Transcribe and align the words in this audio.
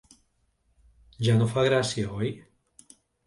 Ja 1.27 1.35
no 1.41 1.49
fa 1.53 1.67
gràcia, 1.69 2.17
oi? 2.23 2.31